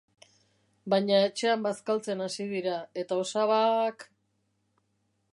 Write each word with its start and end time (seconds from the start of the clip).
Baina 0.93 1.17
etxean 1.25 1.65
bazkaltzen 1.65 2.23
hasi 2.27 2.47
dira, 2.53 2.77
eta 3.01 3.19
osabak... 3.25 4.07